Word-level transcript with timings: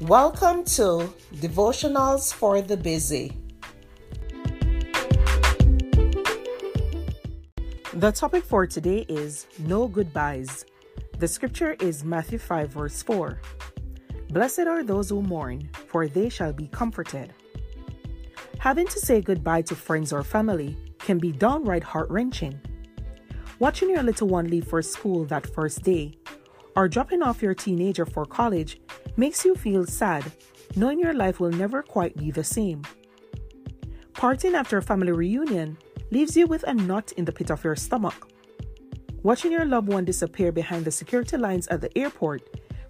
Welcome 0.00 0.64
to 0.76 1.12
Devotionals 1.34 2.32
for 2.32 2.62
the 2.62 2.74
Busy. 2.74 3.36
The 7.92 8.10
topic 8.10 8.44
for 8.44 8.66
today 8.66 9.04
is 9.10 9.46
No 9.58 9.88
Goodbyes. 9.88 10.64
The 11.18 11.28
scripture 11.28 11.76
is 11.80 12.02
Matthew 12.02 12.38
5, 12.38 12.70
verse 12.70 13.02
4. 13.02 13.42
Blessed 14.30 14.60
are 14.60 14.82
those 14.82 15.10
who 15.10 15.20
mourn, 15.20 15.68
for 15.88 16.08
they 16.08 16.30
shall 16.30 16.54
be 16.54 16.68
comforted. 16.68 17.34
Having 18.58 18.86
to 18.86 18.98
say 18.98 19.20
goodbye 19.20 19.62
to 19.62 19.76
friends 19.76 20.14
or 20.14 20.24
family 20.24 20.78
can 20.98 21.18
be 21.18 21.30
downright 21.30 21.84
heart 21.84 22.08
wrenching. 22.08 22.58
Watching 23.58 23.90
your 23.90 24.02
little 24.02 24.28
one 24.28 24.48
leave 24.48 24.66
for 24.66 24.80
school 24.80 25.26
that 25.26 25.46
first 25.46 25.82
day, 25.82 26.16
or 26.76 26.88
dropping 26.88 27.22
off 27.22 27.42
your 27.42 27.54
teenager 27.54 28.06
for 28.06 28.24
college 28.24 28.80
makes 29.16 29.44
you 29.44 29.54
feel 29.54 29.86
sad, 29.86 30.24
knowing 30.76 31.00
your 31.00 31.14
life 31.14 31.40
will 31.40 31.50
never 31.50 31.82
quite 31.82 32.16
be 32.16 32.30
the 32.30 32.44
same. 32.44 32.82
Parting 34.12 34.54
after 34.54 34.78
a 34.78 34.82
family 34.82 35.12
reunion 35.12 35.78
leaves 36.10 36.36
you 36.36 36.46
with 36.46 36.62
a 36.64 36.74
knot 36.74 37.12
in 37.12 37.24
the 37.24 37.32
pit 37.32 37.50
of 37.50 37.64
your 37.64 37.76
stomach. 37.76 38.28
Watching 39.22 39.52
your 39.52 39.64
loved 39.64 39.88
one 39.88 40.04
disappear 40.04 40.52
behind 40.52 40.84
the 40.84 40.90
security 40.90 41.36
lines 41.36 41.68
at 41.68 41.80
the 41.80 41.96
airport 41.96 42.42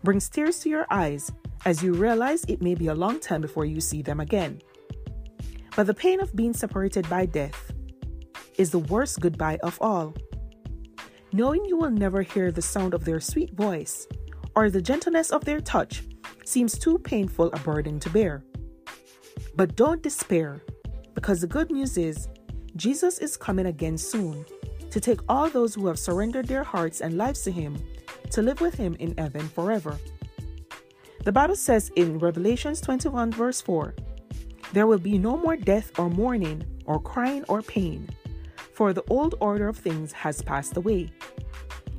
brings 0.03 0.29
tears 0.29 0.61
to 0.61 0.69
your 0.69 0.87
eyes 0.91 1.31
as 1.65 1.83
you 1.83 1.93
realize 1.93 2.45
it 2.45 2.63
may 2.63 2.75
be 2.75 2.87
a 2.87 2.95
long 2.95 3.21
time 3.21 3.41
before 3.41 3.65
you 3.65 3.81
see 3.81 4.03
them 4.03 4.21
again. 4.21 4.61
But 5.77 5.87
the 5.87 5.95
pain 5.95 6.21
of 6.21 6.35
being 6.35 6.53
separated 6.53 7.09
by 7.09 7.27
death 7.27 7.73
is 8.57 8.71
the 8.71 8.79
worst 8.79 9.21
goodbye 9.21 9.59
of 9.63 9.79
all. 9.81 10.15
Knowing 11.33 11.65
you 11.65 11.77
will 11.77 11.91
never 11.91 12.23
hear 12.23 12.51
the 12.51 12.63
sound 12.63 12.93
of 12.93 13.05
their 13.05 13.21
sweet 13.21 13.53
voice 13.53 14.09
or 14.57 14.69
the 14.69 14.83
gentleness 14.83 15.31
of 15.31 15.45
their 15.45 15.61
touch 15.61 16.03
seems 16.45 16.77
too 16.77 16.99
painful 16.99 17.47
a 17.53 17.59
burden 17.61 18.01
to 18.01 18.11
bear. 18.11 18.43
But 19.55 19.77
don't 19.77 20.03
despair, 20.03 20.61
because 21.15 21.41
the 21.41 21.47
good 21.47 21.71
news 21.71 21.97
is 21.97 22.29
Jesus 22.75 23.19
is 23.19 23.37
coming 23.37 23.67
again 23.67 23.97
soon 23.97 24.45
to 24.91 25.01
take 25.01 25.21
all 25.29 25.49
those 25.49 25.75
who 25.75 25.87
have 25.87 25.99
surrendered 25.99 26.49
their 26.49 26.65
hearts 26.65 27.01
and 27.01 27.17
lives 27.17 27.43
to 27.43 27.53
Him 27.53 27.77
to 28.31 28.43
live 28.43 28.61
with 28.61 28.75
Him 28.75 28.97
in 28.99 29.17
heaven 29.17 29.49
forever. 29.49 29.99
The 31.25 31.33
Bible 31.33 31.57
says 31.57 31.91
in 31.95 32.19
Revelations 32.19 32.81
21, 32.81 33.33
verse 33.33 33.61
4, 33.61 33.95
There 34.73 34.87
will 34.87 34.99
be 34.99 35.19
no 35.19 35.37
more 35.37 35.57
death 35.57 35.97
or 35.99 36.11
mourning 36.11 36.65
or 36.87 37.01
crying 37.01 37.45
or 37.49 37.63
pain, 37.63 38.09
for 38.81 38.95
the 38.95 39.05
old 39.11 39.35
order 39.41 39.69
of 39.69 39.77
things 39.77 40.11
has 40.11 40.41
passed 40.41 40.75
away. 40.75 41.07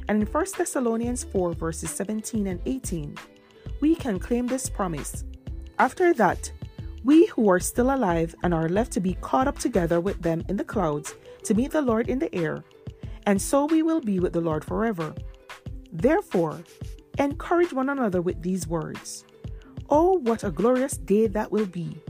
And 0.08 0.20
in 0.20 0.28
1 0.28 0.46
Thessalonians 0.58 1.24
4, 1.26 1.54
verses 1.54 1.92
17 1.92 2.48
and 2.48 2.60
18, 2.66 3.16
we 3.82 3.94
can 3.94 4.18
claim 4.18 4.48
this 4.48 4.68
promise. 4.68 5.24
After 5.78 6.12
that, 6.16 6.52
we 7.04 7.28
who 7.28 7.52
are 7.52 7.60
still 7.60 7.94
alive 7.94 8.34
and 8.42 8.52
are 8.52 8.68
left 8.68 8.92
to 8.94 9.00
be 9.00 9.14
caught 9.22 9.48
up 9.48 9.60
together 9.60 10.00
with 10.02 10.24
them 10.24 10.44
in 10.50 10.58
the 10.58 10.64
clouds 10.64 11.14
to 11.44 11.54
meet 11.54 11.70
the 11.70 11.84
Lord 11.84 12.10
in 12.10 12.18
the 12.18 12.34
air, 12.34 12.64
and 13.28 13.40
so 13.40 13.66
we 13.66 13.84
will 13.84 14.02
be 14.02 14.20
with 14.20 14.34
the 14.34 14.42
Lord 14.42 14.66
forever. 14.66 15.14
Therefore, 15.94 16.64
encourage 17.20 17.74
one 17.74 17.90
another 17.90 18.24
with 18.24 18.42
these 18.42 18.66
words. 18.68 19.24
Oh, 19.92 20.14
what 20.14 20.44
a 20.44 20.50
glorious 20.50 20.98
day 20.98 21.28
that 21.28 21.52
will 21.52 21.68
be! 21.68 22.02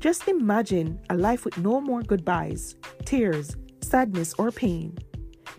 Just 0.00 0.28
imagine 0.28 1.00
a 1.08 1.16
life 1.16 1.46
with 1.46 1.56
no 1.56 1.80
more 1.80 2.02
goodbyes, 2.02 2.76
tears, 3.06 3.56
sadness, 3.92 4.32
or 4.40 4.50
pain. 4.50 4.96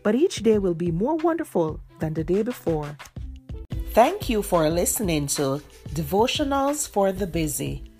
But 0.01 0.15
each 0.15 0.41
day 0.41 0.57
will 0.57 0.73
be 0.73 0.91
more 0.91 1.17
wonderful 1.17 1.79
than 1.99 2.13
the 2.15 2.23
day 2.23 2.41
before. 2.41 2.97
Thank 3.93 4.27
you 4.27 4.41
for 4.41 4.67
listening 4.69 5.27
to 5.37 5.61
Devotionals 5.93 6.89
for 6.89 7.11
the 7.13 7.27
Busy. 7.27 7.92